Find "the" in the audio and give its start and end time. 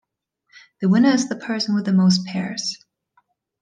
0.81-0.89, 1.29-1.35, 1.85-1.93